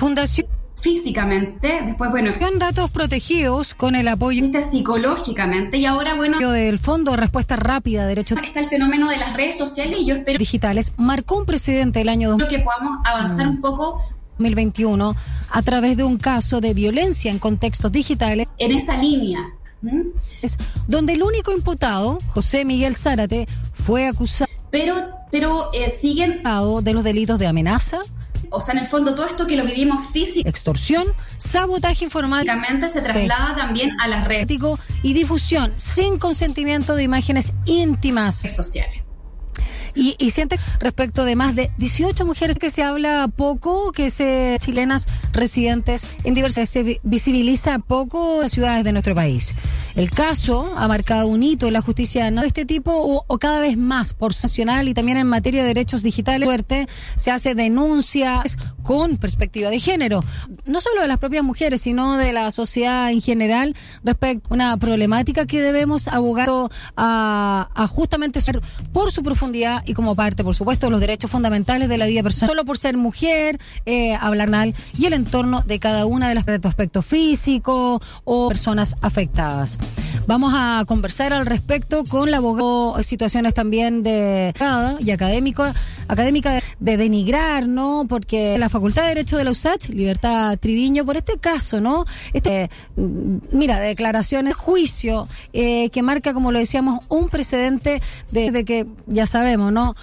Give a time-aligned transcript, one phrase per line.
[0.00, 0.46] Fundación
[0.80, 7.16] físicamente, después, bueno, son datos protegidos con el apoyo psicológicamente y ahora, bueno, del Fondo
[7.16, 11.36] Respuesta Rápida Derecho está el fenómeno de las redes sociales y yo espero digitales marcó
[11.36, 14.02] un precedente el año 2000 que podamos avanzar un poco
[14.38, 15.14] 2021
[15.50, 18.48] a través de un caso de violencia en contextos digitales.
[18.56, 19.50] en esa línea
[20.40, 20.56] es
[20.88, 24.94] donde el único imputado, José Miguel Zárate, fue acusado pero
[25.30, 28.00] pero eh, siguen de los delitos de amenaza,
[28.50, 31.06] o sea, en el fondo todo esto que lo vivimos físico, extorsión,
[31.38, 32.52] sabotaje informático,
[32.88, 34.48] se traslada también a las redes.
[35.02, 38.36] Y difusión sin consentimiento de imágenes íntimas.
[38.36, 38.99] Sociales.
[39.94, 44.56] Y, y siente respecto de más de 18 mujeres que se habla poco, que se
[44.60, 49.54] chilenas residentes en diversas, se visibiliza poco en ciudades de nuestro país.
[49.94, 52.42] El caso ha marcado un hito en la justicia ¿no?
[52.42, 56.02] de este tipo o, cada vez más por nacional y también en materia de derechos
[56.02, 60.22] digitales fuerte se hace denuncias con perspectiva de género,
[60.64, 64.76] no solo de las propias mujeres, sino de la sociedad en general respecto a una
[64.76, 66.48] problemática que debemos abogar
[66.96, 68.60] a, a justamente ser
[68.92, 72.22] por su profundidad y como parte, por supuesto, de los derechos fundamentales de la vida
[72.22, 72.50] personal.
[72.50, 76.46] Solo por ser mujer, eh, hablar mal y el entorno de cada una de las
[76.46, 79.78] de tu aspecto físico o personas afectadas.
[80.26, 84.54] Vamos a conversar al respecto con la abogado, situaciones también de
[85.00, 85.64] y académico,
[86.08, 88.06] académica de denigrar, ¿no?
[88.08, 92.06] Porque la Facultad de Derecho de la USACH, Libertad Triviño, por este caso, ¿no?
[92.32, 98.64] Este, mm, mira, declaraciones, juicio, eh, que marca, como lo decíamos, un precedente de, de
[98.64, 99.94] que ya sabemos, ¿no?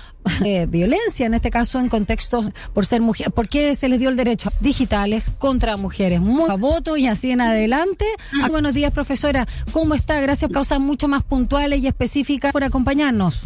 [0.44, 3.32] Eh, violencia, en este caso en contextos por ser mujer.
[3.32, 6.20] ¿Por qué se les dio el derecho digitales contra mujeres?
[6.20, 8.06] Muy voto y así en adelante.
[8.44, 9.48] Ah, buenos días, profesora.
[9.72, 10.20] ¿Cómo está?
[10.20, 13.46] Gracias por causas mucho más puntuales y específicas por acompañarnos.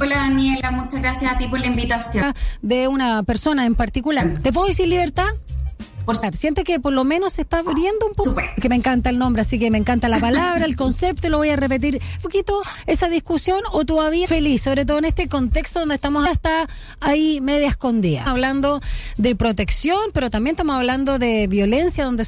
[0.00, 2.34] Hola Daniela, muchas gracias a ti por la invitación.
[2.62, 4.38] De una persona en particular.
[4.42, 5.28] ¿Te puedo decir libertad?
[6.04, 8.34] Por siente que por lo menos se está abriendo un poco.
[8.60, 11.50] Que me encanta el nombre, así que me encanta la palabra, el concepto, lo voy
[11.50, 15.94] a repetir un poquito esa discusión o todavía feliz, sobre todo en este contexto donde
[15.94, 16.68] estamos hasta
[17.00, 18.24] ahí media escondida.
[18.24, 18.80] Hablando
[19.16, 22.24] de protección, pero también estamos hablando de violencia donde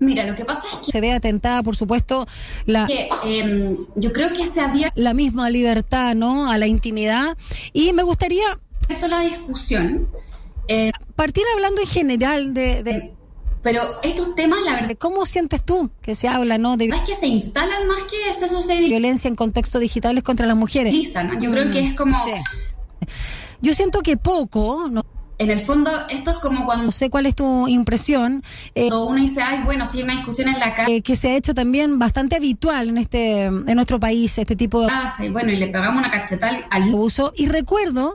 [0.00, 2.26] Mira, lo que pasa es que se ve atentada, por supuesto,
[2.66, 2.86] la
[3.24, 6.50] em, yo creo que se había la misma libertad, ¿no?
[6.50, 7.38] A la intimidad
[7.72, 8.58] y me gustaría
[8.88, 10.08] esto la discusión
[10.68, 13.14] eh, Partir hablando en general de,
[13.64, 14.94] pero estos temas, la verdad.
[14.98, 16.76] ¿Cómo sientes tú que se habla, no?
[16.76, 16.84] De...
[16.84, 18.86] Es que se instalan más que eso sucede.
[18.86, 20.94] Violencia en contextos digitales contra las mujeres.
[21.40, 22.14] Yo creo que es como.
[23.62, 24.88] Yo siento que poco.
[24.90, 25.02] ¿no?
[25.38, 26.84] En el fondo, esto es como cuando...
[26.84, 28.44] No sé cuál es tu impresión.
[28.74, 30.96] Eh, uno dice, ay, bueno, sí, una discusión en la calle.
[30.96, 34.82] Eh, que se ha hecho también bastante habitual en este en nuestro país, este tipo
[34.82, 34.88] de...
[34.90, 37.32] Ah, sí, bueno, y le pegamos una cachetal al uso.
[37.34, 38.14] Y recuerdo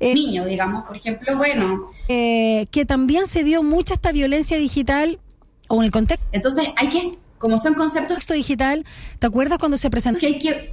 [0.00, 1.84] eh, niño, digamos, por ejemplo, bueno.
[2.08, 5.18] Eh, que también se dio mucha esta violencia digital
[5.68, 6.26] o en el contexto.
[6.32, 8.26] Entonces hay que, como son conceptos...
[8.28, 8.84] digital,
[9.18, 10.20] ¿te acuerdas cuando se presentó?
[10.20, 10.70] Que hay que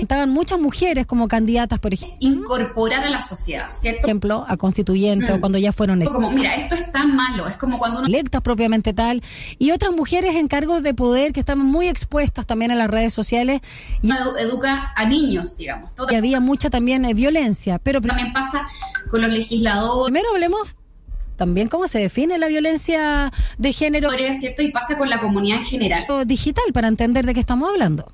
[0.00, 2.16] Estaban muchas mujeres como candidatas, por ejemplo.
[2.20, 4.02] Incorporar a la sociedad, ¿cierto?
[4.02, 5.40] Por ejemplo, a constituyente o mm.
[5.40, 8.08] cuando ya fueron Como, mira, esto es tan malo, es como cuando uno...
[8.08, 9.22] Electas propiamente tal.
[9.58, 13.12] Y otras mujeres en cargos de poder que estaban muy expuestas también a las redes
[13.12, 13.60] sociales.
[14.02, 14.10] Y
[14.40, 15.90] educa a niños, digamos.
[16.10, 18.00] Y había mucha también eh, violencia, pero...
[18.00, 18.66] También pasa
[19.10, 20.04] con los legisladores.
[20.06, 20.74] Primero hablemos
[21.36, 24.10] también cómo se define la violencia de género.
[24.10, 24.60] ¿cierto?
[24.60, 26.04] Y pasa con la comunidad en general.
[26.26, 28.12] Digital, para entender de qué estamos hablando.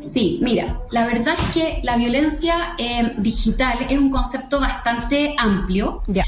[0.00, 6.02] Sí, mira, la verdad es que la violencia eh, digital es un concepto bastante amplio.
[6.06, 6.24] Ya.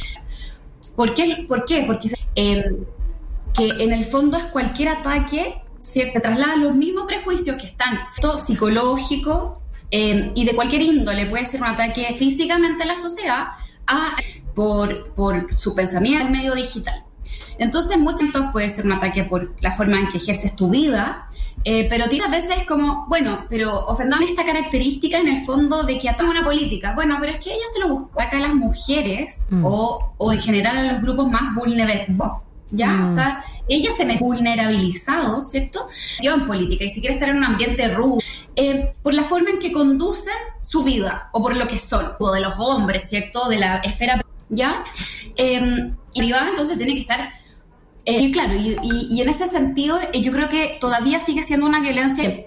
[0.97, 1.45] ¿Por qué?
[1.49, 1.85] ¿Por qué?
[1.87, 2.65] Porque eh,
[3.53, 8.39] que en el fondo es cualquier ataque se traslada los mismos prejuicios que están todo
[8.39, 11.27] psicológico eh, y de cualquier índole.
[11.27, 13.49] Puede ser un ataque físicamente a la sociedad
[13.87, 14.17] a,
[14.55, 17.05] por, por su pensamiento en medio digital.
[17.59, 21.27] Entonces, muchos puede ser un ataque por la forma en que ejerces tu vida,
[21.65, 25.99] eh, pero a veces es como, bueno, pero ofendamos esta característica en el fondo de
[25.99, 26.95] que atamos una política.
[26.95, 29.65] Bueno, pero es que ella se lo buscó acá a las mujeres mm.
[29.65, 32.09] o, o, en general a los grupos más vulnerables.
[32.71, 32.91] ¿Ya?
[33.05, 33.15] O mm.
[33.15, 35.87] sea, ella se me vulnerabilizado, ¿cierto?
[36.21, 38.19] Yo en política y si quiere estar en un ambiente rudo,
[38.57, 42.33] eh, por la forma en que conducen su vida o por lo que son, o
[42.33, 43.49] de los hombres, ¿cierto?
[43.49, 44.83] De la esfera, ¿ya?
[45.37, 47.31] Eh, privada, entonces tiene que estar
[48.05, 52.45] eh, claro, y, en ese sentido eh, yo creo que todavía sigue siendo una violencia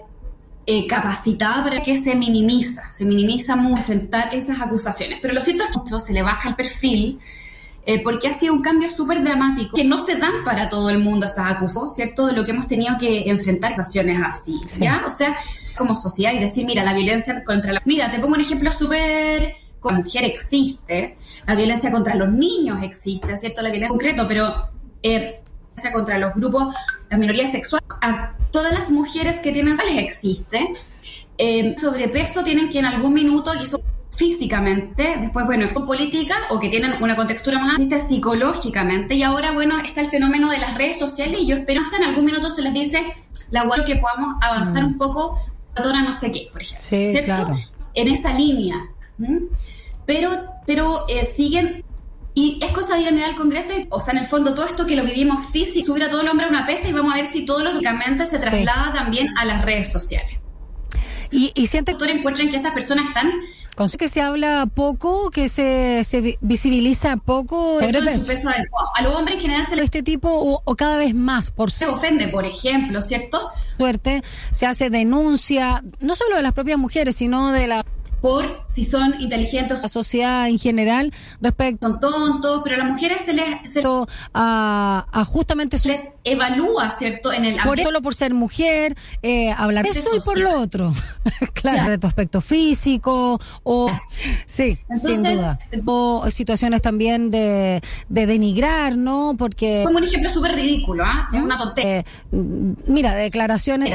[0.66, 5.18] eh, capacitada para que se minimiza, se minimiza mucho enfrentar esas acusaciones.
[5.20, 7.18] Pero lo cierto es que se le baja el perfil
[8.04, 11.24] porque ha sido un cambio súper dramático, que no se dan para todo el mundo
[11.24, 12.26] esas acusaciones, ¿cierto?
[12.26, 15.04] De lo que hemos tenido que enfrentar acusaciones así, ¿ya?
[15.06, 15.38] O sea,
[15.74, 17.80] como sociedad y decir, mira, la violencia contra la...
[17.86, 21.16] Mira, te pongo un ejemplo súper la mujer existe,
[21.46, 23.62] la violencia contra los niños existe, ¿cierto?
[23.62, 24.68] La violencia concreto, pero
[25.02, 25.40] eh,
[25.92, 26.74] contra los grupos,
[27.10, 30.72] las minorías sexuales, a todas las mujeres que tienen sales existe.
[31.38, 33.80] Eh, sobrepeso tienen que en algún minuto, y eso
[34.10, 37.78] físicamente, después, bueno, son políticas o que tienen una contextura más
[38.08, 41.96] psicológicamente, y ahora, bueno, está el fenómeno de las redes sociales, y yo espero que
[41.96, 43.00] en algún minuto se les dice,
[43.52, 44.86] la web que podamos avanzar mm.
[44.86, 45.38] un poco,
[45.76, 47.56] a no sé qué, por ejemplo, ¿cierto?
[47.94, 48.74] En esa línea.
[50.04, 50.30] Pero,
[50.66, 51.84] pero eh, siguen
[52.38, 54.54] y es cosa de ir a mirar al Congreso, y, o sea, en el fondo
[54.54, 56.92] todo esto que lo vivimos físico, subir a todo el hombre a una pesa y
[56.92, 60.38] vamos a ver si todo lógicamente se traslada también a las redes sociales.
[61.32, 61.94] Y, y siente...
[61.94, 63.32] Los encuentran que esas personas están
[63.98, 67.80] que se habla poco, que se, se visibiliza poco.
[67.80, 67.92] El
[68.26, 68.50] peso
[68.94, 72.28] a los hombres en general se Este tipo o, cada vez más por Se ofende,
[72.28, 73.50] por ejemplo, ¿cierto?
[73.76, 77.84] Suerte, se hace denuncia, no solo de las propias mujeres, sino de la
[78.20, 79.82] por si son inteligentes.
[79.82, 81.88] La sociedad en general respecto.
[81.88, 83.70] Son tontos, pero a las mujeres se les.
[83.70, 83.82] Se
[84.34, 85.78] a, justamente.
[85.78, 87.32] Se les evalúa, ¿cierto?
[87.32, 87.56] En el.
[87.62, 90.92] Por solo por ser mujer, eh, hablar de eso y por lo otro.
[91.54, 93.90] claro, de tu aspecto físico, o.
[94.46, 95.58] Sí, sin duda.
[95.86, 99.34] O situaciones también de, de denigrar, ¿no?
[99.38, 99.82] Porque.
[99.84, 101.28] Como un ejemplo súper ridículo, ¿ah?
[101.32, 101.98] Es una tontería.
[101.98, 102.04] Eh,
[102.86, 103.90] mira, declaraciones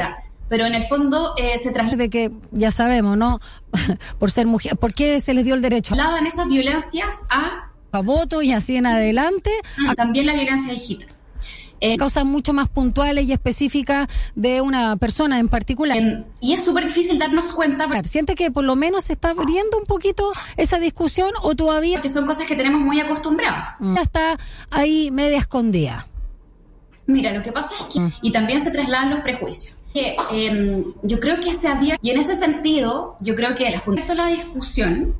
[0.48, 3.40] pero en el fondo eh, se trata de que ya sabemos, ¿no?
[4.18, 5.94] por ser mujer, ¿por qué se les dio el derecho?
[5.94, 9.50] Hablaban esas violencias a a votos y así en adelante.
[9.88, 11.08] Ah, también la violencia digital.
[11.80, 15.98] Eh, causas mucho más puntuales y específicas de una persona en particular.
[15.98, 17.86] Em, y es súper difícil darnos cuenta.
[18.04, 22.00] ¿Siente que por lo menos se está abriendo un poquito esa discusión o todavía...
[22.00, 23.76] Que son cosas que tenemos muy acostumbradas.
[23.80, 24.38] Ya está
[24.70, 26.08] ahí media escondida.
[27.06, 28.00] Mira, lo que pasa es que...
[28.00, 28.12] Mm.
[28.22, 32.18] Y también se trasladan los prejuicios que em, yo creo que se había, y en
[32.18, 35.14] ese sentido, yo creo que la fundación la discusión,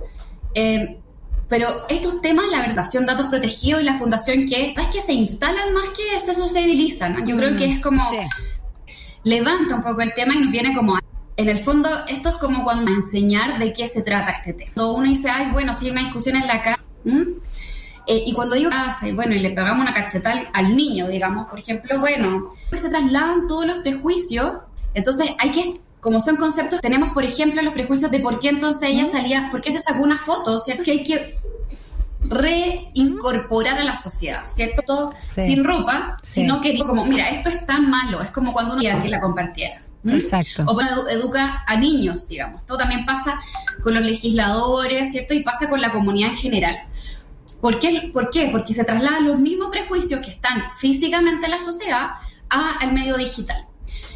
[0.54, 0.96] em,
[1.48, 5.12] pero estos temas, la verdad, son datos protegidos y la fundación que es que se
[5.12, 7.24] instalan más que se sociabilizan.
[7.26, 8.02] Yo creo que es como
[9.22, 10.98] levanta un poco el tema y nos viene como
[11.36, 14.72] en el fondo, esto es como cuando enseñar de qué se trata este tema.
[14.74, 16.80] Cuando uno dice, ay, bueno, si hay una discusión en la casa,
[18.06, 18.70] eh, y cuando digo
[19.02, 23.46] y bueno, y le pegamos una cachetada al niño, digamos, por ejemplo, bueno, se trasladan
[23.46, 24.58] todos los prejuicios,
[24.94, 28.90] entonces hay que como son conceptos, tenemos, por ejemplo, los prejuicios de por qué entonces
[28.90, 30.82] ella salía, por qué se sacó una foto, ¿cierto?
[30.82, 31.34] Que hay que
[32.20, 35.14] reincorporar a la sociedad, ¿cierto?
[35.34, 39.02] Sin ropa, sino que como, mira, esto es tan malo, es como cuando uno quería
[39.02, 39.80] que la compartiera.
[40.06, 40.64] Exacto.
[40.66, 42.60] O para educa a niños, digamos.
[42.60, 43.40] Esto también pasa
[43.82, 45.32] con los legisladores, ¿cierto?
[45.32, 46.76] Y pasa con la comunidad en general.
[47.64, 48.10] ¿Por qué?
[48.12, 48.50] ¿Por qué?
[48.52, 52.10] Porque se trasladan los mismos prejuicios que están físicamente en la sociedad
[52.50, 53.66] al medio digital.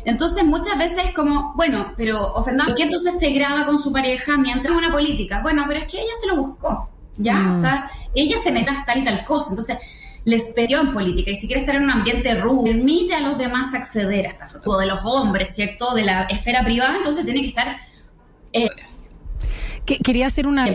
[0.04, 3.90] Entonces muchas veces es como, bueno, pero ofendamos, ¿por qué entonces se graba con su
[3.90, 5.40] pareja mientras una política?
[5.40, 7.48] Bueno, pero es que ella se lo buscó, ¿ya?
[7.50, 7.60] O mm.
[7.62, 9.78] sea, ella se mete a tal y tal cosa, entonces
[10.26, 13.38] les perdió en política y si quiere estar en un ambiente rudo, permite a los
[13.38, 15.94] demás acceder a esta foto, o de los hombres, ¿cierto?
[15.94, 17.78] De la esfera privada, entonces tiene que estar...
[18.52, 18.68] Eh,
[19.86, 20.66] quería hacer una...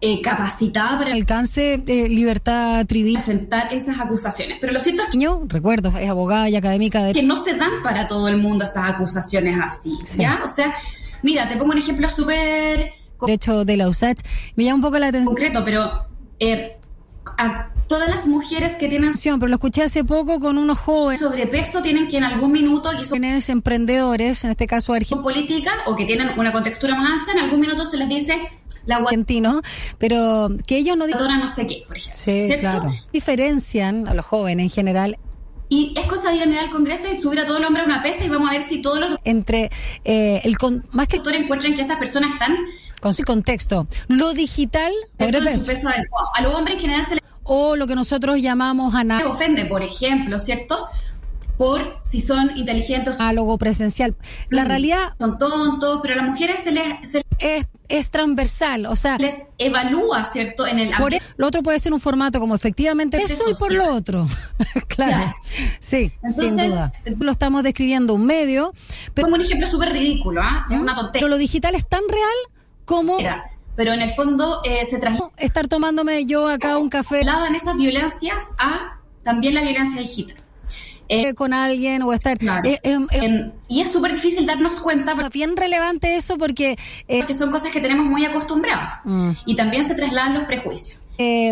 [0.00, 3.16] Eh, eh, capacitada para alcance de libertad trivial.
[3.16, 4.58] Enfrentar esas acusaciones.
[4.60, 5.18] Pero lo cierto es que.
[5.18, 7.12] Yo recuerdo, es abogada y académica de.
[7.12, 9.92] Que no se dan para todo el mundo esas acusaciones así.
[10.18, 10.42] ¿Ya?
[10.44, 10.74] O sea,
[11.22, 12.92] mira, te pongo un ejemplo súper.
[13.20, 14.20] Derecho de la USACH.
[14.56, 15.26] Me llama un poco la atención.
[15.26, 16.06] Concreto, pero.
[16.38, 16.76] Eh,
[17.86, 22.08] todas las mujeres que tienen pero lo escuché hace poco con unos jóvenes sobrepeso tienen
[22.08, 26.30] que en algún minuto y son emprendedores en este caso argentinos política o que tienen
[26.38, 28.38] una contextura más ancha en algún minuto se les dice
[28.86, 29.60] la argentino
[29.98, 32.92] pero que ellos no dicen no sé qué por ejemplo sí, claro.
[33.12, 35.18] Diferencian a los jóvenes en general.
[35.68, 37.82] Y es cosa de ir a mirar al Congreso y subir a todo el hombre
[37.82, 39.18] a una pesa y vamos a ver si todos los...
[39.24, 39.70] Entre
[40.04, 40.56] eh, el...
[40.92, 41.16] más que...
[41.16, 42.56] Encuentran que esas personas están...
[43.04, 43.86] Con su contexto.
[44.08, 44.90] Lo digital...
[45.18, 49.34] a los hombres en general se les o lo que nosotros llamamos análogo.
[49.34, 50.88] ofende, por ejemplo, ¿cierto?
[51.58, 53.20] Por si son inteligentes.
[53.20, 54.16] Análogo presencial.
[54.48, 54.68] La mm.
[54.68, 55.12] realidad.
[55.20, 57.14] Son tontos, pero a las mujeres se les.
[57.40, 59.18] es, es, transversal, o sea.
[59.18, 60.66] Les evalúa, ¿cierto?
[60.66, 60.90] En el.
[60.96, 64.26] Por, e, lo otro puede ser un formato como efectivamente eso y por lo otro.
[64.88, 65.22] claro.
[65.78, 66.90] Sí, sin duda.
[67.04, 68.72] Lo estamos describiendo un medio.
[69.12, 70.64] Pero, como un ejemplo súper ridículo, ¿ah?
[70.70, 71.20] Es una tontería.
[71.20, 72.53] Pero lo digital es tan real
[72.84, 73.18] como
[73.76, 77.22] pero en el fondo eh, se trata Estar tomándome yo acá un café.
[77.22, 80.36] en esas violencias a también la violencia digital.
[81.08, 82.38] Eh, con alguien o estar...
[82.64, 85.14] Eh, em, em, y es súper difícil darnos cuenta.
[85.28, 86.78] Bien relevante eso porque...
[87.06, 89.00] porque son cosas que tenemos muy acostumbradas.
[89.04, 89.30] Mm.
[89.44, 91.02] Y también se trasladan los prejuicios.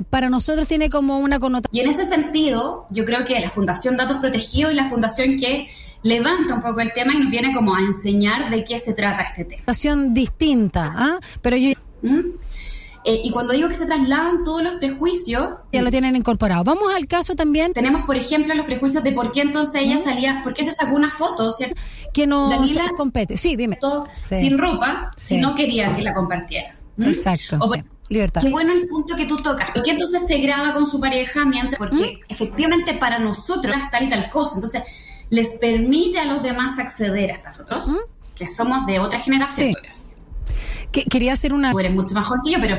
[0.09, 1.77] para nosotros tiene como una connotación...
[1.77, 5.71] Y en ese sentido, yo creo que la Fundación Datos Protegidos y la fundación que
[6.03, 9.23] levanta un poco el tema y nos viene como a enseñar de qué se trata
[9.23, 9.63] este tema.
[9.65, 11.21] Fundación distinta, ¿ah?
[11.41, 11.73] Pero yo...
[13.05, 15.57] Eh, y cuando digo que se trasladan todos los prejuicios...
[15.73, 16.63] Ya lo tienen incorporado.
[16.63, 17.73] Vamos al caso también...
[17.73, 20.95] Tenemos, por ejemplo, los prejuicios de por qué entonces ella salía, por qué se sacó
[20.95, 21.75] una foto, ¿cierto?
[22.15, 23.37] Que no Danila, compete.
[23.37, 23.79] Sí, dime.
[24.29, 26.77] Sin ropa, si no quería que la compartiera.
[27.01, 27.59] Exacto.
[28.09, 28.43] Libertad.
[28.43, 29.71] Qué bueno el punto que tú tocas.
[29.71, 31.79] ¿Por qué entonces se graba con su pareja mientras?
[31.79, 34.57] Porque efectivamente para nosotros es tal y tal cosa.
[34.57, 34.83] Entonces,
[35.33, 37.87] les permite a los demás acceder a estas fotos,
[38.35, 39.73] que somos de otra generación.
[40.93, 41.73] quería hacer una...
[41.73, 42.79] Tú eres mucho mejor que yo, pero...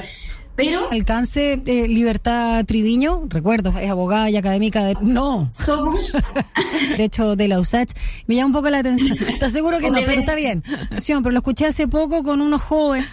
[0.56, 0.92] Pero...
[0.92, 4.96] Alcance eh, Libertad Triviño, recuerdo, es abogada y académica de...
[5.02, 5.50] No.
[5.52, 6.14] Somos...
[6.92, 7.94] Derecho de la USACH.
[8.28, 9.18] Me llama un poco la atención.
[9.28, 9.98] ¿Estás seguro que no?
[10.06, 10.64] Pero está bien.
[11.08, 13.10] Pero lo escuché hace poco con unos jóvenes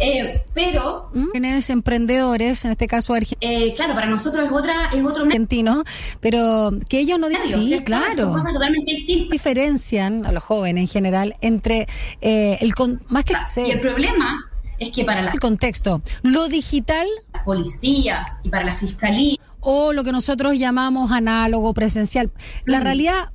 [0.00, 5.24] eh, pero tienes emprendedores, en este caso eh, claro, para nosotros es otra, es otro
[5.24, 5.84] argentino,
[6.20, 9.30] pero que ellos no dicen, sí, claro, cosas totalmente distintas.
[9.30, 11.88] Diferencian a los jóvenes en general entre
[12.20, 17.06] eh, el con, más que y el problema es que para el contexto, lo digital,
[17.44, 22.30] policías y para la fiscalía o lo que nosotros llamamos análogo presencial.
[22.64, 23.30] La realidad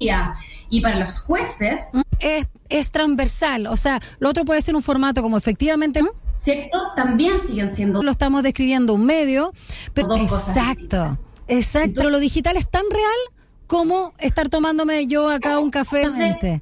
[0.70, 1.82] y para los jueces
[2.20, 6.01] es, es transversal, o sea, lo otro puede ser un formato como efectivamente
[6.38, 6.78] ¿cierto?
[6.96, 8.02] También siguen siendo.
[8.02, 9.54] Lo estamos describiendo un medio,
[9.94, 11.94] pero dos exacto, exacto.
[11.96, 16.62] pero lo digital es tan real como estar tomándome yo acá un café.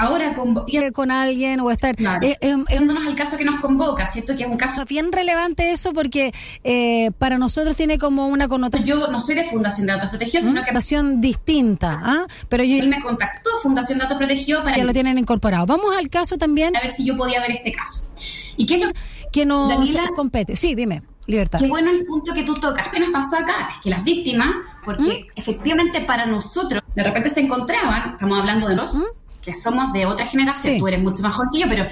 [0.00, 0.54] Ahora con,
[0.92, 2.26] con alguien o estar claro.
[2.26, 4.34] eh, eh, al caso que nos convoca, ¿cierto?
[4.36, 6.32] Que es un caso bien relevante eso porque
[6.64, 8.86] eh, para nosotros tiene como una connotación.
[8.86, 12.26] Yo no soy de Fundación de Datos Protegidos, sino que fundación distinta, ¿ah?
[12.48, 15.66] Pero yo él me contactó Fundación de Datos Protegidos para que lo tienen incorporado.
[15.66, 16.76] Vamos al caso también.
[16.76, 18.08] A ver si yo podía ver este caso.
[18.56, 18.90] ¿Y qué es lo
[19.32, 20.56] que nos compete?
[20.56, 21.02] Sí, dime.
[21.26, 21.60] Libertad.
[21.60, 22.88] Qué bueno el punto que tú tocas.
[22.88, 23.70] ¿Qué nos pasó acá?
[23.74, 24.52] Es que las víctimas,
[24.84, 25.38] porque ¿Mm?
[25.38, 29.02] efectivamente para nosotros, de repente se encontraban, estamos hablando de los, ¿Mm?
[29.40, 31.86] Que somos de otra generación, tú eres mucho mejor que yo, pero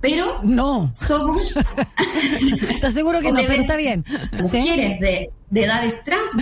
[0.00, 1.54] pero no somos
[2.70, 3.40] ¿Estás seguro que no?
[3.46, 4.04] Pero está bien.
[4.32, 6.32] Mujeres de, de, edades trans.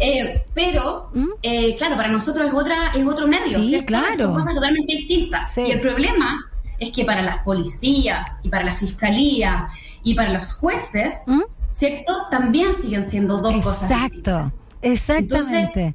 [0.00, 1.28] Eh, pero, ¿Mm?
[1.42, 3.62] eh, claro, para nosotros es otra es otro medio.
[3.62, 4.26] Sí, claro.
[4.26, 5.56] Son cosas totalmente distintas.
[5.58, 9.68] Y el problema es que para las policías y para la fiscalía
[10.02, 11.42] y para los jueces, ¿Mm?
[11.70, 12.16] ¿cierto?
[12.30, 13.90] También siguen siendo dos cosas.
[13.90, 15.94] Exacto, exactamente.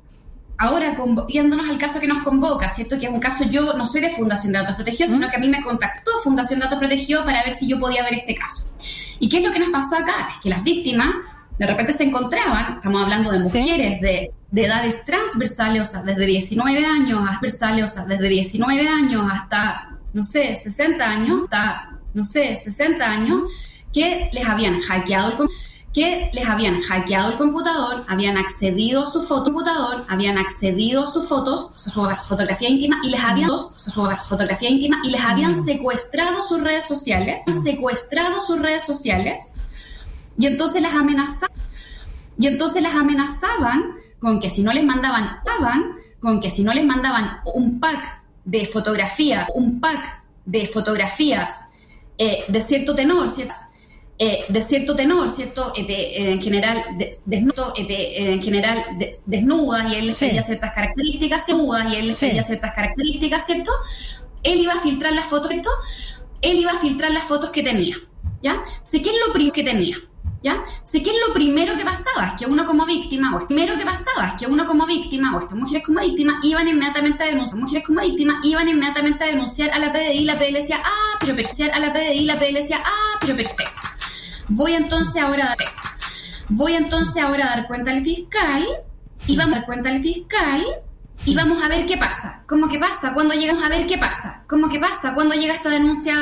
[0.59, 0.95] Ahora,
[1.27, 2.99] yéndonos al caso que nos convoca, ¿cierto?
[2.99, 5.39] Que es un caso, yo no soy de Fundación de Datos Protegidos, sino que a
[5.39, 8.69] mí me contactó Fundación de Datos Protegidos para ver si yo podía ver este caso.
[9.19, 10.29] ¿Y qué es lo que nos pasó acá?
[10.33, 11.15] Es que las víctimas
[11.57, 16.25] de repente se encontraban, estamos hablando de mujeres de, de, edades transversales, o sea, desde
[16.25, 21.41] 19 años, transversales, o sea, desde 19 años hasta no sé, 60 años,
[22.13, 23.43] no sé, 60 años,
[23.93, 25.49] que les habían hackeado el
[25.93, 31.27] que les habían hackeado el computador, habían accedido a su computador, habían accedido a sus
[31.27, 35.09] fotos, o sea, su fotografía íntima, y les habían, o sea, su fotografía íntima, y
[35.09, 39.53] les habían secuestrado sus redes sociales, secuestrado sus redes sociales,
[40.37, 41.57] y entonces las amenazaban,
[42.37, 45.41] y entonces las amenazaban con que si no les mandaban,
[46.19, 51.71] con que si no les mandaban un pack de fotografía, un pack de fotografías
[52.17, 53.29] eh, de cierto tenor,
[54.21, 55.71] eh, de cierto tenor, ¿cierto?
[55.77, 56.83] Eh, en general,
[57.25, 58.83] desnudo, en general
[59.25, 60.29] desnudas y él sí.
[60.43, 62.31] ciertas características, desnudas y él sí.
[62.43, 63.71] ciertas características, ¿cierto?
[64.43, 65.69] Él iba a filtrar las fotos, ¿cierto?
[66.41, 67.95] Él iba a filtrar las fotos que tenía,
[68.43, 68.61] ¿ya?
[68.83, 69.97] Sé qué es lo primero que tenía.
[70.41, 70.63] ¿Ya?
[70.83, 73.77] Sé que es lo primero que pasaba, es que uno como víctima, o es primero
[73.77, 77.27] que pasaba, es que uno como víctima, o estas mujeres como víctimas, iban inmediatamente a
[77.27, 81.17] denunciar, mujeres como víctimas, iban inmediatamente a denunciar a la PDI, la PDI decía, ah,
[81.19, 83.81] pero perfecto, a la PDI, la PDI decía, ah, pero perfecto.
[84.49, 85.55] Voy entonces ahora
[86.49, 88.65] voy entonces ahora a dar cuenta al fiscal,
[89.27, 90.65] y vamos a dar cuenta al fiscal,
[91.25, 92.43] y vamos a ver qué pasa.
[92.47, 93.13] ¿Cómo que pasa?
[93.13, 94.43] Cuando llegamos a ver qué pasa.
[94.47, 95.13] ¿Cómo que pasa?
[95.13, 96.15] Cuando llega esta denuncia,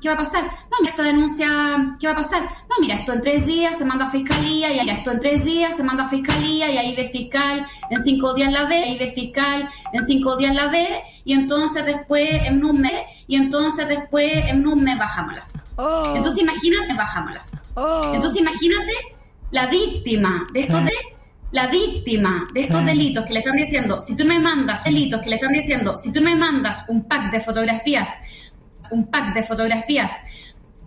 [0.00, 0.44] ¿qué va a pasar?
[0.44, 2.42] No, mira, esta denuncia, ¿qué va a pasar?
[2.42, 5.76] No, mira, esto en tres días se manda a fiscalía, y esto en tres días
[5.76, 9.12] se manda a fiscalía, y ahí ve fiscal, en cinco días la ve, ahí ve
[9.12, 10.88] fiscal, en cinco días la ve,
[11.24, 15.64] y entonces después en un mes, y entonces después en un mes bajamos la foto.
[15.76, 16.12] Oh.
[16.16, 17.62] Entonces imagínate, bajamos la foto.
[17.74, 18.14] Oh.
[18.14, 18.92] Entonces imagínate
[19.50, 20.92] la víctima de estos de
[21.52, 25.30] la víctima de estos delitos que le están diciendo, si tú me mandas delitos que
[25.30, 28.08] le están diciendo, si tú me mandas un pack de fotografías,
[28.90, 30.10] un pack de fotografías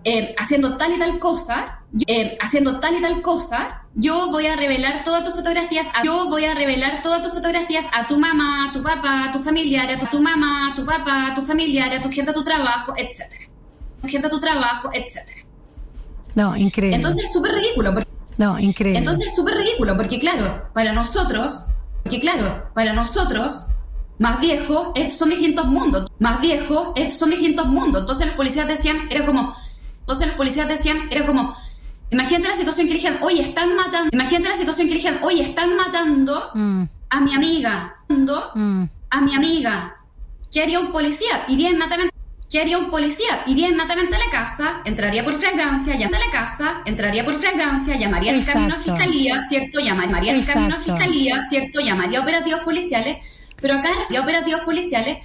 [0.04, 4.56] eh, haciendo tal y tal cosa, eh, haciendo tal y tal cosa, yo voy a
[4.56, 8.72] revelar todas tus fotografías, yo voy a revelar todas tus fotografías a tu mamá, a
[8.72, 12.00] tu papá, a tu familiar, a tu, mamá, a tu papá, a tu familiar, a
[12.00, 13.50] tu gente, a tu trabajo, etcétera.
[14.04, 15.42] Tu gente, a tu trabajo, etcétera.
[16.36, 16.96] No, increíble.
[16.96, 17.96] Entonces es súper ridículo.
[18.38, 19.00] No, increíble.
[19.00, 21.70] Entonces es súper ridículo, porque claro, para nosotros,
[22.04, 23.70] porque claro, para nosotros,
[24.20, 28.02] más viejos son distintos mundos, más viejos son distintos mundos.
[28.02, 29.56] Entonces los policías decían, era como,
[30.02, 31.56] entonces los policías decían, era como,
[32.10, 34.10] Imagínate la situación que dijeron, oye, están matando.
[34.12, 36.84] Imagínate la situación que dijeron, oye, están matando mm.
[37.10, 37.96] a mi amiga.
[38.08, 38.84] Mm.
[39.10, 39.98] A mi amiga.
[40.52, 41.44] ¿Qué haría un policía?
[41.48, 42.16] Iría inmediatamente.
[42.50, 43.44] ¿Qué haría un policía?
[43.46, 47.98] Iría inmediatamente a la casa, entraría por fragancia, llamaría a la casa, entraría por fragancia,
[47.98, 49.82] llamaría al camino a fiscalía, ¿cierto?
[49.82, 51.82] Llamaría al camino a fiscalía, ¿cierto?
[51.82, 53.18] Llamaría a operativos policiales,
[53.60, 53.90] pero acá
[54.22, 55.18] operativos policiales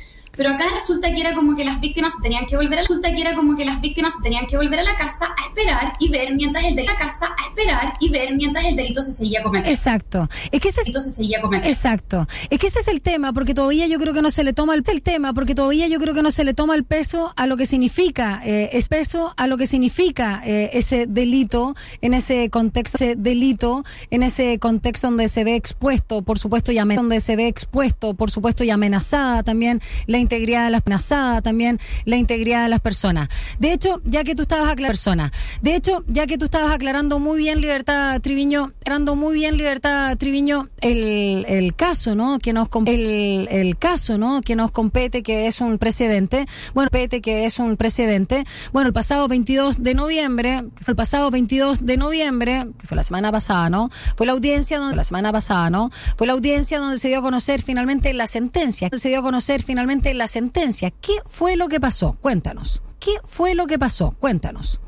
[0.43, 3.15] pero acá resulta que era como que las víctimas se tenían que volver a resulta
[3.15, 5.93] que era como que las víctimas se tenían que volver a la casa a esperar
[6.01, 9.13] y ver mientras el delito la casa a esperar y ver mientras el delito se
[9.13, 9.71] seguía cometiendo.
[9.71, 10.29] Exacto.
[10.51, 11.73] Es que ese delito se seguía cometiendo.
[11.73, 12.27] Exacto.
[12.51, 14.75] Es que ese es el tema porque todavía yo creo que no se le toma
[14.75, 17.47] el, el tema porque todavía yo creo que no se le toma el peso a
[17.47, 22.51] lo que significa eh, es peso a lo que significa eh, ese delito en ese
[22.51, 27.37] contexto ese delito en ese contexto donde se ve expuesto, por supuesto y donde se
[27.37, 32.63] ve expuesto, por supuesto y amenazada también la integridad de las personas, también la integridad
[32.63, 33.29] de las personas.
[33.59, 35.31] De hecho, ya que tú estabas aclarando personas,
[35.63, 40.17] de hecho, ya que tú estabas aclarando muy bien, Libertad Triviño, aclarando muy bien, Libertad
[40.19, 42.39] Triviño, el, el caso, ¿no?
[42.39, 44.43] Que nos el, el caso, ¿no?
[44.43, 46.47] Que nos compete, que es un precedente.
[46.75, 48.45] Bueno, compete que es un precedente.
[48.73, 53.33] Bueno, el pasado 22 de noviembre, el pasado 22 de noviembre, que fue la semana
[53.33, 53.91] pasada, ¿no?
[54.17, 55.91] Fue la audiencia donde la semana pasada, ¿no?
[56.17, 59.63] Fue la audiencia donde se dio a conocer finalmente la sentencia, se dio a conocer
[59.63, 60.91] finalmente la sentencia.
[60.91, 62.17] ¿Qué fue lo que pasó?
[62.21, 62.83] Cuéntanos.
[62.99, 64.15] ¿Qué fue lo que pasó?
[64.19, 64.81] Cuéntanos.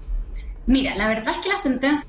[0.66, 2.08] Mira, la verdad es que la sentencia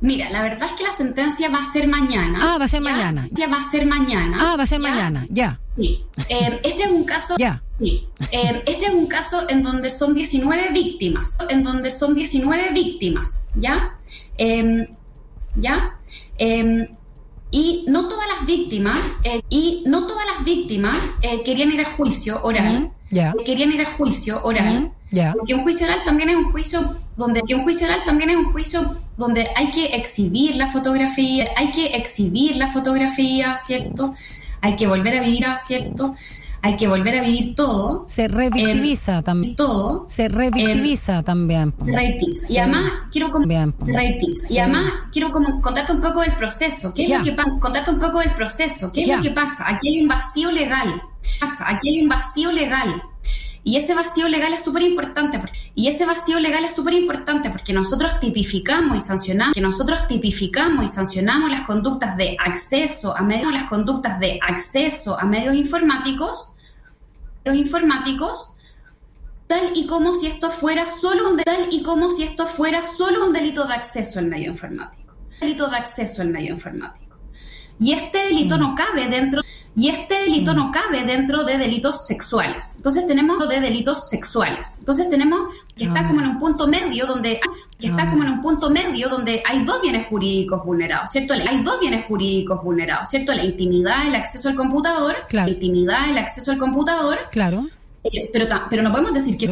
[0.00, 2.38] Mira, la verdad es que la sentencia va a ser mañana.
[2.40, 3.26] Ah, va a ser mañana.
[3.32, 4.38] Ya va a ser mañana.
[4.40, 5.60] Ah, va a ser mañana, ya.
[5.76, 6.04] Sí.
[6.28, 7.34] Eh, este es un caso.
[7.36, 7.62] Ya.
[7.80, 8.06] Sí.
[8.30, 11.38] Eh, este es un caso en donde son 19 víctimas.
[11.48, 13.98] En donde son 19 víctimas, ¿ya?
[14.36, 14.86] Em,
[15.56, 15.98] ¿Ya?
[17.50, 21.92] Y no todas las víctimas, eh, y no todas las víctimas eh, querían ir a
[21.92, 22.92] juicio oral.
[23.44, 24.92] Querían ir a juicio oral.
[25.34, 28.36] Porque un juicio oral también es un juicio donde que un juicio oral también es
[28.36, 34.14] un juicio donde hay que exhibir la fotografía, hay que exhibir la fotografía, ¿cierto?
[34.60, 36.14] Hay que volver a vivir, ¿cierto?
[36.62, 38.04] Hay que volver a vivir todo.
[38.08, 39.56] Se revictimiza también.
[39.56, 40.06] Todo.
[40.08, 41.74] Se revictimiza también.
[41.84, 42.18] Se.
[42.48, 43.30] Y además quiero
[44.48, 46.92] Y además quiero como contarte un poco del proceso.
[46.94, 47.50] ¿Qué es lo que pasa?
[47.60, 48.92] Contarte un poco del proceso.
[48.92, 49.64] ¿Qué es lo que pasa?
[49.68, 51.02] Aquí hay un vacío legal.
[51.40, 53.02] Pasa, aquí hay un vacío legal.
[53.64, 55.40] Y ese vacío legal es súper importante.
[55.74, 60.84] Y ese vacío legal es súper importante porque nosotros tipificamos y sancionamos, que nosotros tipificamos
[60.84, 66.52] y sancionamos las conductas de acceso a medios, las conductas de acceso a medios informáticos,
[67.44, 68.52] medios informáticos,
[69.46, 73.26] tal y como si esto fuera solo un tal y como si esto fuera solo
[73.26, 75.14] un delito de acceso al medio informático.
[75.40, 77.16] Delito de acceso al medio informático.
[77.80, 78.60] Y este delito mm.
[78.60, 79.42] no cabe dentro
[79.78, 82.74] y este delito no cabe dentro de delitos sexuales.
[82.78, 84.78] Entonces tenemos de delitos sexuales.
[84.80, 87.40] Entonces tenemos que está como en un punto medio donde
[87.78, 91.32] que está como en un punto medio donde hay dos bienes jurídicos vulnerados, ¿cierto?
[91.32, 93.32] Hay dos bienes jurídicos vulnerados, ¿cierto?
[93.32, 97.16] La intimidad, el acceso al computador, la intimidad, el acceso al computador.
[97.30, 97.68] Claro.
[98.02, 99.46] Eh, pero, pero no podemos decir que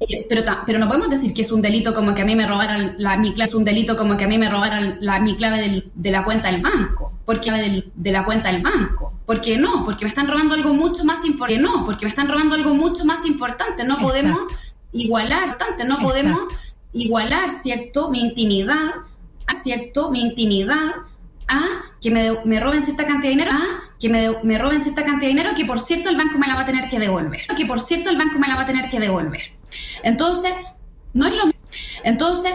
[0.00, 2.48] eh, pero, pero no podemos decir que es un delito como que a mí me
[2.48, 5.36] robaran la, mi clave, es un delito como que a mí me robaran la, mi
[5.36, 9.12] clave de la cuenta del banco, porque de, de la cuenta del banco.
[9.26, 9.84] ¿Por qué no?
[9.84, 11.62] Porque me están robando algo mucho más importante.
[11.62, 13.84] No, porque me están robando algo mucho más importante.
[13.84, 14.40] No podemos
[14.92, 16.40] igualar, no podemos
[16.94, 18.08] igualar, ¿cierto?
[18.08, 18.92] Mi intimidad,
[19.62, 20.10] ¿cierto?
[20.10, 20.88] Mi intimidad
[21.48, 21.66] a
[22.00, 25.28] que me, me roben cierta cantidad de dinero, a que me, me roben cierta cantidad
[25.30, 27.42] de dinero que por cierto el banco me la va a tener que devolver.
[27.54, 29.42] Que por cierto el banco me la va a tener que devolver.
[30.02, 30.54] Entonces,
[31.12, 31.50] no es lo
[32.04, 32.54] Entonces,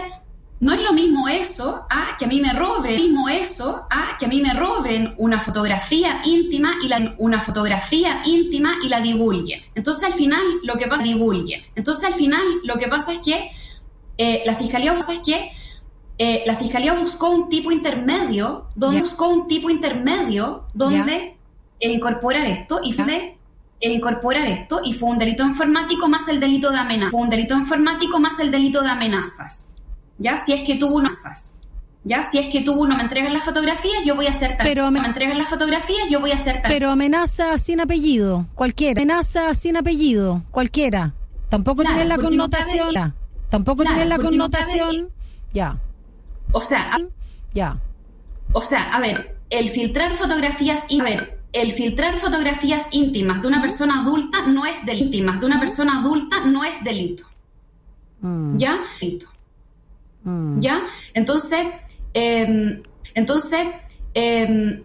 [0.58, 4.26] no es lo mismo eso a que a mí me roben, mismo eso a que
[4.26, 9.62] a mí me roben una fotografía íntima y la, una fotografía íntima y la divulguen.
[9.74, 11.62] Entonces al final lo que pasa divulguen.
[11.74, 13.50] Entonces al final lo que pasa es que
[14.18, 15.52] eh, la fiscalía es que
[16.18, 21.36] eh, la fiscalía buscó un tipo intermedio, donde buscó un tipo intermedio donde
[21.80, 23.36] incorporar esto y fue
[23.80, 27.10] incorporar esto y fue un delito informático más el delito de amenaza.
[27.10, 29.73] Fue un delito informático más el delito de amenazas.
[30.18, 30.38] ¿Ya?
[30.38, 31.58] Si es que tuvo unas
[32.04, 32.22] ¿Ya?
[32.22, 34.66] Si es que tú no me entregas las fotografías, yo voy a hacer tal.
[34.66, 36.70] Pero me entregas las fotografías, yo voy a hacer tal.
[36.70, 39.00] Pero amenaza sin apellido, cualquiera.
[39.00, 41.14] Amenaza sin apellido, cualquiera.
[41.48, 43.14] Tampoco tiene la connotación.
[43.48, 45.10] tampoco tiene la connotación.
[45.52, 45.78] Ya.
[46.52, 46.98] O sea,
[47.54, 47.78] ya.
[48.52, 53.48] O sea, a ver, el filtrar fotografías y a ver, el filtrar fotografías íntimas de
[53.48, 55.04] una persona adulta no es delito.
[55.04, 57.24] Íntimas de una persona adulta no es delito.
[58.20, 58.58] Mm.
[58.58, 58.80] ¿Ya?
[59.00, 59.33] Delito.
[60.24, 60.60] Mm.
[60.60, 60.84] ¿Ya?
[61.14, 61.66] Entonces,
[62.12, 62.82] em,
[63.14, 63.66] entonces,
[64.14, 64.82] em,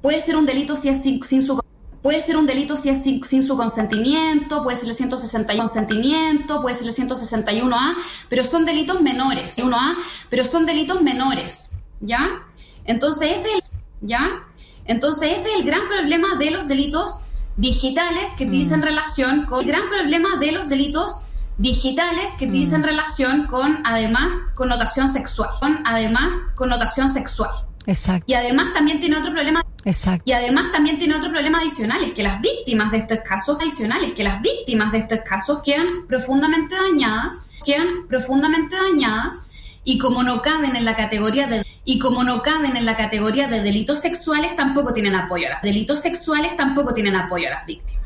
[0.00, 1.60] puede ser un delito si es sin, su
[2.02, 6.76] Puede ser un delito si es sin, su consentimiento, puede ser el 161 consentimiento, puede
[6.76, 7.96] ser el 161A,
[8.28, 9.96] pero son delitos menores, 1A,
[10.30, 12.46] pero son delitos menores, ¿ya?
[12.84, 14.46] Entonces ese es, ¿ya?
[14.84, 17.16] Entonces ese es el gran problema de los delitos
[17.56, 18.84] digitales que dicen mm.
[18.84, 21.16] relación con el gran problema de los delitos
[21.58, 22.84] digitales que dicen mm.
[22.84, 27.50] relación con además connotación sexual, con además connotación sexual.
[27.86, 28.24] Exacto.
[28.26, 29.64] Y además también tiene otro problema.
[29.84, 30.22] Exacto.
[30.26, 34.12] Y además también tiene otro problema adicional, es que las víctimas de estos casos adicionales,
[34.12, 39.50] que las víctimas de estos casos quedan profundamente dañadas, quedan profundamente dañadas
[39.84, 43.48] y como no caben en la categoría de y como no caben en la categoría
[43.48, 47.66] de delitos sexuales, tampoco tienen apoyo a las delitos sexuales tampoco tienen apoyo a las
[47.66, 48.04] víctimas.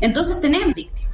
[0.00, 1.05] Entonces tenemos víctimas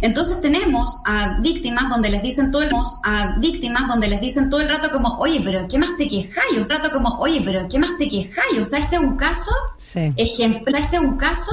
[0.00, 2.70] entonces tenemos a víctimas donde les dicen todo el
[3.04, 6.58] a víctimas donde les dicen todo el rato como, oye, pero ¿qué más te quejáis?
[6.58, 8.58] O sea, rato como, oye, pero ¿qué más te quejáis?
[8.60, 9.50] O sea, este es un caso
[10.16, 11.52] ejemplar, este es un caso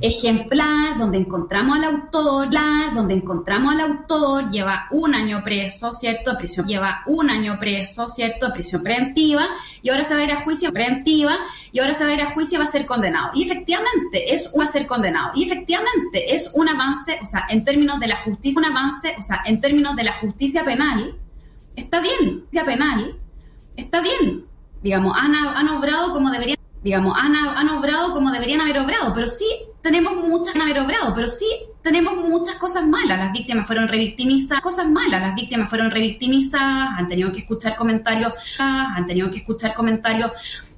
[0.00, 2.48] ejemplar donde encontramos al autor,
[2.94, 6.36] donde encontramos al autor, lleva un año preso, ¿cierto?
[6.36, 8.52] Prisión, lleva un año preso, ¿cierto?
[8.52, 9.46] Prisión preventiva,
[9.82, 11.36] y ahora se va a ir a juicio preventiva,
[11.72, 13.30] y ahora se va a ir a juicio y va a ser condenado.
[13.34, 15.32] Y efectivamente es a ser condenado.
[15.34, 19.22] Y efectivamente es un avance, o sea, en términos de la justicia, un avance, o
[19.22, 21.16] sea, en términos de la justicia penal,
[21.76, 23.16] está bien, justicia penal,
[23.76, 24.46] está bien.
[24.82, 29.28] Digamos, han, han obrado como deberían, digamos, han, han obrado como deberían haber obrado, pero
[29.28, 29.46] sí
[29.82, 31.46] tenemos muchas que haber obrado, pero sí
[31.82, 33.18] tenemos muchas cosas malas.
[33.18, 35.20] Las víctimas fueron revictimizadas, cosas malas.
[35.20, 40.32] Las víctimas fueron revictimizadas, han tenido que escuchar comentarios, han tenido que escuchar comentarios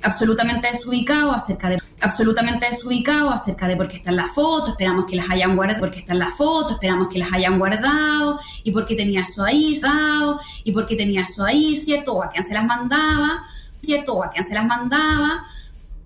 [0.04, 5.16] absolutamente desubicados acerca de absolutamente desubicados acerca de por qué están las fotos, esperamos que
[5.16, 8.96] las hayan guardado, porque están las fotos, esperamos que las hayan guardado, y por qué
[8.96, 12.14] tenía eso ahí, dado, y por qué tenía eso ahí, ¿cierto?
[12.14, 13.44] O a quién se las mandaba,
[13.80, 14.14] ¿cierto?
[14.14, 15.46] O a quién se las mandaba.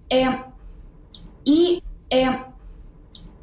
[0.08, 0.44] Eh,
[1.44, 2.44] y eh,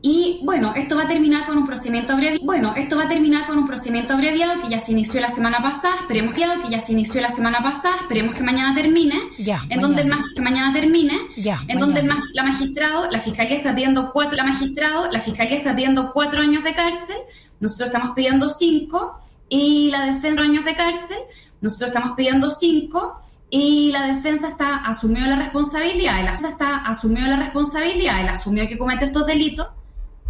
[0.06, 2.44] y bueno, esto va a terminar con un procedimiento abreviado.
[2.44, 5.62] Bueno, esto va a terminar con un procedimiento abreviado que ya se inició la semana
[5.62, 5.96] pasada.
[6.02, 7.96] Esperemos que, ya se inició la semana pasada.
[8.02, 9.16] Esperemos que mañana termine.
[9.39, 11.18] Ya, en donde el que mañana termine.
[11.38, 14.36] Ya, en donde el, la magistrado, la fiscalía está pidiendo cuatro.
[14.36, 17.16] La magistrado, la fiscalía está pidiendo cuatro años de cárcel.
[17.62, 19.16] Nosotros estamos pidiendo cinco
[19.48, 21.18] y la defensa años de cárcel.
[21.62, 26.20] Nosotros estamos pidiendo cinco y la defensa está asumió la responsabilidad.
[26.20, 28.20] Defensa está asumió la responsabilidad.
[28.20, 29.68] Él asumió que comete estos delitos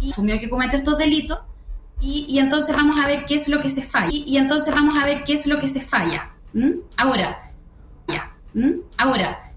[0.00, 1.38] y asumió que comete estos delitos
[2.00, 4.10] y, entonces vamos a ver qué es lo que se falla.
[4.12, 6.30] Y, entonces vamos a ver qué es lo que se falla.
[6.96, 7.50] Ahora,
[8.08, 8.30] ya.
[8.98, 9.52] Ahora,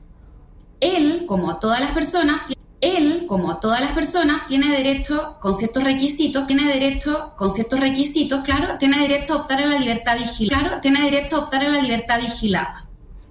[0.79, 2.43] él, como todas las personas,
[2.79, 8.43] él, como todas las personas, tiene derecho con ciertos requisitos, tiene derecho con ciertos requisitos,
[8.43, 11.69] claro, tiene derecho a optar a la libertad vigilada, claro, tiene derecho a optar a
[11.69, 12.85] la libertad vigilada.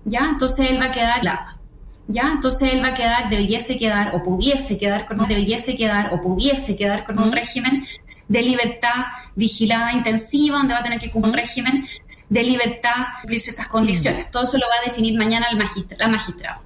[0.04, 0.28] ¿Ya?
[0.32, 1.24] Entonces él va a quedar
[2.08, 2.32] ¿ya?
[2.34, 6.76] Entonces él va a quedar, debiese quedar o pudiese quedar con, debiese quedar o pudiese
[6.76, 7.84] quedar con un régimen
[8.28, 11.86] de libertad vigilada intensiva, donde va a tener que cumplir un régimen
[12.28, 14.30] de libertad, cumplir ciertas condiciones.
[14.30, 15.58] Todo eso lo va a definir mañana el
[15.98, 16.62] la magistrado.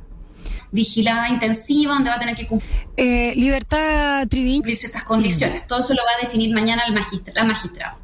[0.72, 2.70] Vigilada intensiva, donde va a tener que cumplir.
[2.96, 4.26] Eh, libertad.
[4.30, 5.66] Cumplir ciertas condiciones.
[5.66, 6.94] Todo eso lo va a definir mañana el
[7.34, 7.99] la magistrado.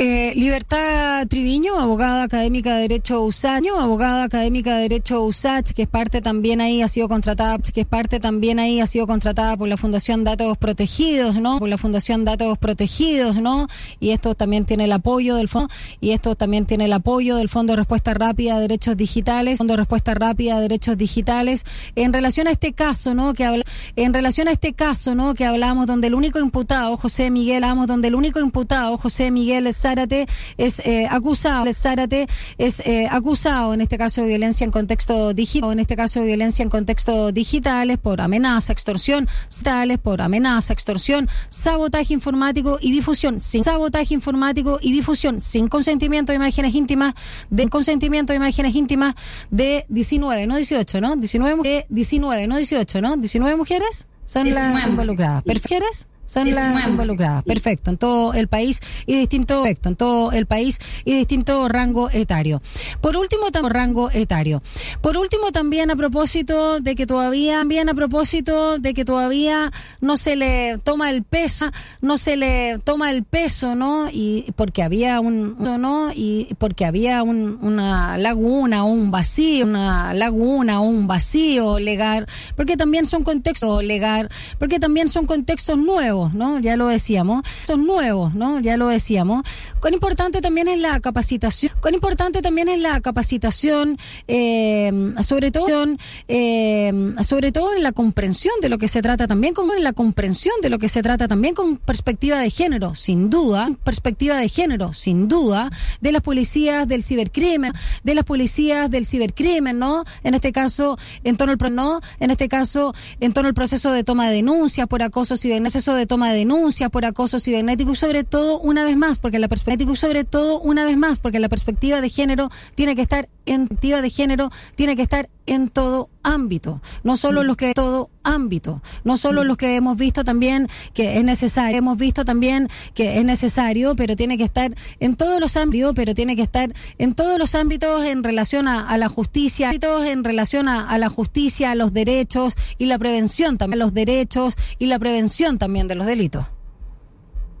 [0.00, 5.88] Eh, Libertad Triviño, abogada académica de Derecho USACH, abogada académica de Derecho USACH, que es
[5.88, 9.66] parte también ahí, ha sido contratada, que es parte también ahí, ha sido contratada por
[9.66, 11.58] la Fundación Datos Protegidos, ¿no?
[11.58, 13.66] Por la Fundación Datos Protegidos, ¿no?
[13.98, 15.68] Y esto también tiene el apoyo del fondo,
[16.00, 19.72] y esto también tiene el apoyo del Fondo de Respuesta Rápida a Derechos Digitales, Fondo
[19.72, 23.34] de Respuesta Rápida a Derechos Digitales, en relación a este caso, ¿no?
[23.34, 23.64] Que habla,
[23.96, 25.34] en relación a este caso, ¿no?
[25.34, 29.66] Que hablamos donde el único imputado, José Miguel, hablamos donde el único imputado, José Miguel
[29.88, 30.26] Zárate
[30.58, 35.72] es eh, acusado, Zárate es eh, acusado en este caso de violencia en contexto digital,
[35.72, 39.28] en este caso de violencia en contexto digitales por amenaza, extorsión,
[39.62, 46.32] tales por amenaza, extorsión, sabotaje informático y difusión, sin sabotaje informático y difusión, sin consentimiento
[46.32, 47.14] de imágenes íntimas,
[47.48, 49.14] de consentimiento de imágenes íntimas
[49.50, 51.16] de 19, no 18, ¿no?
[51.16, 53.16] 19 de 19, no 18, ¿no?
[53.16, 55.44] 19 mujeres son las involucradas.
[55.46, 56.08] ¿Mujeres?
[56.28, 57.42] Son las involucradas.
[57.44, 62.10] Perfecto, en todo el país y distinto, perfecto, en todo el país y distinto rango
[62.10, 62.60] etario.
[63.00, 64.62] Por último, también rango etario.
[65.00, 70.16] Por último, también a propósito de que todavía, también a propósito de que todavía no
[70.16, 71.66] se le toma el peso,
[72.02, 74.08] no se le toma el peso, ¿no?
[74.10, 76.10] Y porque había un, ¿no?
[76.14, 82.26] Y porque había un, una laguna o un vacío, una laguna o un vacío legal,
[82.54, 86.58] porque también son contextos legal, porque también son contextos nuevos ¿no?
[86.58, 88.60] Ya lo decíamos, son nuevos, ¿no?
[88.60, 89.44] Ya lo decíamos.
[89.80, 95.86] Cuán importante también es la capacitación, cuán importante también es la capacitación, eh, sobre todo,
[96.26, 99.92] eh, sobre todo en la comprensión de lo que se trata también, como en la
[99.92, 104.48] comprensión de lo que se trata también con perspectiva de género, sin duda, perspectiva de
[104.48, 110.04] género, sin duda, de las policías del cibercrimen, de las policías del cibercrimen, ¿no?
[110.24, 114.02] En este caso, en torno al no, en este caso, en torno al proceso de
[114.02, 118.24] toma de denuncias por acoso cibernético, de toma de denuncias por acoso cibernético y sobre
[118.24, 122.00] todo una vez más, porque la perspectiva, sobre todo una vez más, porque la perspectiva
[122.00, 127.16] de género tiene que estar en de género tiene que estar en todo ámbito, no
[127.16, 131.78] solo los que todo ámbito, no solo los que hemos visto también que es necesario,
[131.78, 136.14] hemos visto también que es necesario, pero tiene que estar en todos los ámbitos, pero
[136.14, 140.88] tiene que estar en todos los ámbitos en relación a, la justicia, en relación a,
[140.88, 145.58] a, la justicia, a los derechos y la prevención también, los derechos y la prevención
[145.58, 146.46] también de los delitos,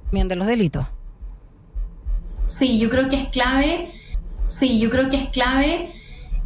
[0.04, 0.86] también de los delitos.
[2.44, 3.92] Sí, yo creo que es clave,
[4.44, 5.92] sí, yo creo que es clave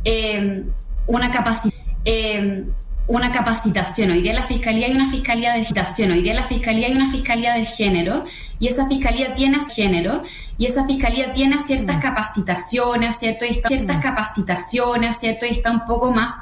[0.05, 0.64] eh,
[1.07, 1.75] una capacidad.
[2.05, 2.67] Eh,
[3.07, 4.11] una capacitación.
[4.11, 6.87] Hoy día en la Fiscalía hay una Fiscalía de Agitación, hoy día en la Fiscalía
[6.87, 8.25] hay una Fiscalía de Género
[8.59, 10.23] y esa Fiscalía tiene género
[10.57, 12.01] y esa Fiscalía tiene ciertas mm.
[12.01, 13.45] capacitaciones, ¿cierto?
[13.45, 14.01] Y está, ciertas mm.
[14.01, 15.47] capacitaciones, ¿cierto?
[15.47, 16.33] Y está un poco más,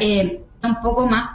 [0.00, 1.28] eh, un poco más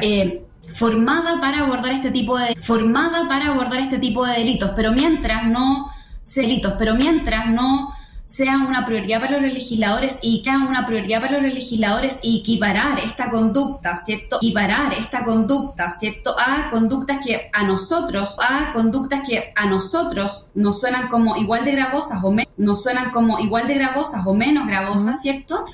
[0.00, 0.42] eh,
[0.74, 5.44] formada para abordar este tipo de, formada para abordar este tipo de delitos, pero mientras
[5.44, 5.92] no,
[6.34, 7.94] delitos, pero mientras no
[8.26, 12.40] sea una prioridad para los legisladores y que sea una prioridad para los legisladores y
[12.40, 14.36] equiparar esta conducta, ¿cierto?
[14.36, 16.34] Equiparar esta conducta, ¿cierto?
[16.38, 21.72] A conductas que a nosotros, a conductas que a nosotros nos suenan como igual de
[21.72, 25.64] gravosas o menos, nos suenan como igual de gravosas o menos gravosas, ¿cierto?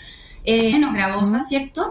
[0.45, 1.91] Eh, menos gravosas, ¿cierto?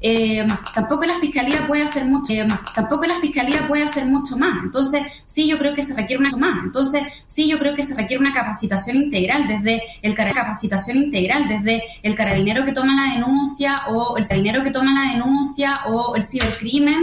[0.00, 4.64] Eh, tampoco la fiscalía puede hacer mucho, eh, tampoco la fiscalía puede hacer mucho más.
[4.64, 6.64] Entonces, sí, yo creo que se requiere una más.
[6.64, 11.82] Entonces, sí, yo creo que se requiere una capacitación integral desde el capacitación integral desde
[12.02, 16.22] el carabinero que toma la denuncia o el carabinero que toma la denuncia o el
[16.22, 16.98] cibercrimen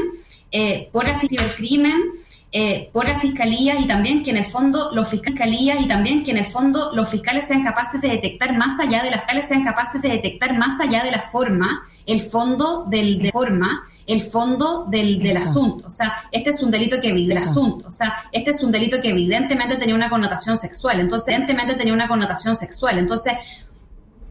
[0.51, 2.11] eh, por el cibercrimen.
[2.57, 6.31] Eh, por la fiscalía y también que en el fondo los fiscalías y también que
[6.31, 9.65] en el fondo los fiscales sean capaces de detectar más allá de las fiscales sean
[9.65, 14.85] capaces de detectar más allá de la forma el fondo del de forma el fondo
[14.85, 15.87] del, del asunto.
[15.87, 17.89] O sea, este es un delito que del asunto.
[17.89, 21.01] O sea, este es un delito que evidentemente tenía una connotación sexual.
[21.01, 22.99] Entonces, evidentemente tenía una connotación sexual.
[22.99, 23.33] Entonces,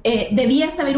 [0.03, 0.97] eh, debía saber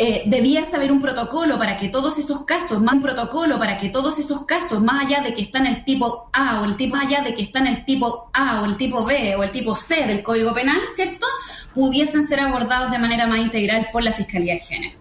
[0.00, 3.88] eh, debía saber un protocolo para que todos esos casos, más un protocolo para que
[3.88, 6.94] todos esos casos, más allá de que está en el tipo A o el tipo,
[6.94, 9.50] más allá de que está en el tipo A o el tipo B o el
[9.50, 11.26] tipo C del Código Penal, ¿cierto?
[11.74, 14.98] Pudiesen ser abordados de manera más integral por la Fiscalía de Género.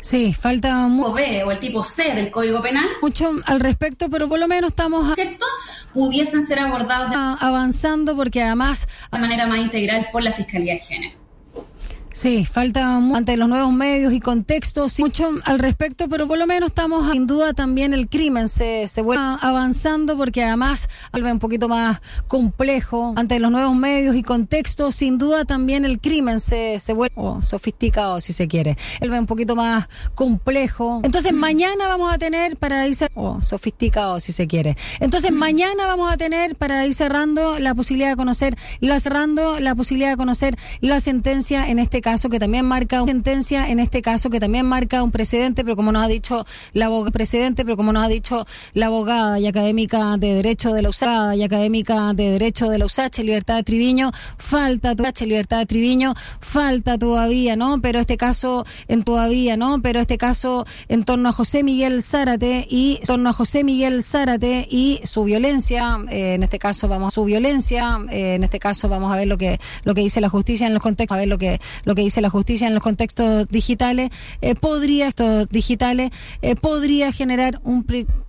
[0.00, 1.14] Sí, falta mucho.
[1.14, 2.88] B o el tipo C del Código Penal.
[3.02, 5.16] Mucho al respecto, pero por lo menos estamos.
[5.16, 5.44] ¿Cierto?
[5.92, 7.12] Pudiesen ser abordados.
[7.40, 8.86] avanzando porque además.
[9.10, 11.25] De manera más integral por la Fiscalía de Género.
[12.16, 16.70] Sí, falta ante los nuevos medios y contextos, mucho al respecto, pero por lo menos
[16.70, 21.68] estamos sin duda también el crimen se, se vuelve avanzando porque además algo un poquito
[21.68, 26.94] más complejo ante los nuevos medios y contextos, sin duda también el crimen se, se
[26.94, 31.02] vuelve sofisticado si se quiere, el un poquito más complejo.
[31.04, 34.78] Entonces mañana vamos a tener para ir oh, sofisticado si se quiere.
[35.00, 39.74] Entonces mañana vamos a tener para ir cerrando la posibilidad de conocer, la cerrando la
[39.74, 44.00] posibilidad de conocer la sentencia en este caso que también marca una sentencia, en este
[44.00, 47.76] caso que también marca un precedente, pero como nos ha dicho la abogada, precedente, pero
[47.76, 52.14] como nos ha dicho la abogada y académica de Derecho de la USACH y académica
[52.14, 57.56] de Derecho de la USACH, Libertad de Triviño, falta todavía, Libertad de Triviño, falta todavía,
[57.56, 57.80] ¿no?
[57.82, 59.82] Pero este caso en todavía, ¿no?
[59.82, 64.04] Pero este caso en torno a José Miguel Zárate y en torno a José Miguel
[64.04, 68.60] Zárate y su violencia, eh, en este caso vamos a su violencia, eh, en este
[68.60, 71.18] caso vamos a ver lo que lo que dice la justicia en los contextos, a
[71.18, 71.58] ver lo que
[71.96, 77.60] que dice la justicia en los contextos digitales, eh, podría, estos digitales, eh, podría generar
[77.64, 77.84] un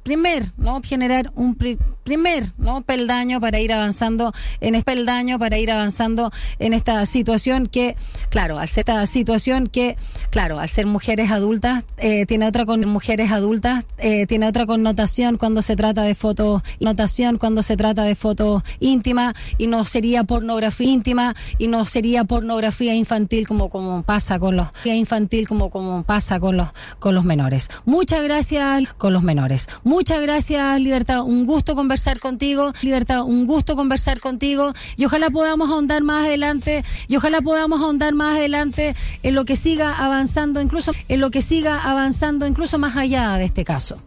[0.07, 0.79] primer, ¿no?
[0.81, 2.81] Generar un primer, ¿no?
[2.81, 7.97] Peldaño para ir avanzando en este peldaño, para ir avanzando en esta situación que,
[8.29, 9.97] claro, al ser esta situación que,
[10.29, 15.61] claro, al ser mujeres adultas, eh, tiene otra con mujeres adultas, tiene otra connotación cuando
[15.61, 20.87] se trata de fotos, notación cuando se trata de fotos íntimas y no sería pornografía
[20.89, 26.39] íntima y no sería pornografía infantil como como pasa con los infantil como como pasa
[26.39, 27.67] con los con los menores.
[27.83, 29.67] Muchas gracias con los menores.
[30.05, 31.23] Gracias, Libertad.
[31.23, 32.73] Un gusto conversar contigo.
[32.81, 38.13] Libertad, un gusto conversar contigo y ojalá podamos ahondar más adelante y ojalá podamos ahondar
[38.13, 42.95] más adelante en lo que siga avanzando incluso en lo que siga avanzando incluso más
[42.95, 43.97] allá de este caso.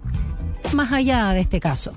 [0.73, 1.93] Más allá de este caso.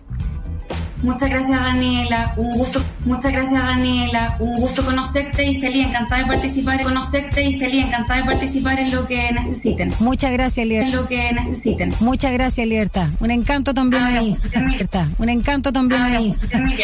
[1.03, 2.33] Muchas gracias, Daniela.
[2.37, 2.81] Un gusto.
[3.05, 4.37] Muchas gracias, Daniela.
[4.39, 8.91] Un gusto conocerte y feliz, encantada de participar, conocerte y feliz, encantada de participar en
[8.91, 9.93] lo que necesiten.
[9.99, 10.89] Muchas gracias, Libertad.
[10.89, 11.93] En lo que necesiten.
[11.99, 13.07] Muchas gracias, Libertad.
[13.19, 14.35] Un encanto también Ah, ahí.
[14.71, 15.07] Libertad.
[15.17, 16.33] Un encanto también Ah, ahí.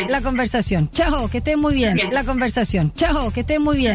[0.09, 0.89] La conversación.
[0.91, 1.93] Chao, que esté muy bien.
[1.93, 2.13] Bien.
[2.13, 2.91] La conversación.
[2.95, 3.87] Chao, que esté muy bien.